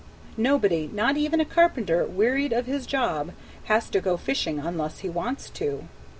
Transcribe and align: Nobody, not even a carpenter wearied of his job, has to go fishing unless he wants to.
Nobody, 0.37 0.87
not 0.91 1.15
even 1.15 1.39
a 1.39 1.45
carpenter 1.45 2.03
wearied 2.05 2.53
of 2.53 2.65
his 2.65 2.87
job, 2.87 3.33
has 3.65 3.87
to 3.91 4.01
go 4.01 4.17
fishing 4.17 4.57
unless 4.57 5.01
he 5.05 5.09
wants 5.09 5.47
to. 5.51 5.83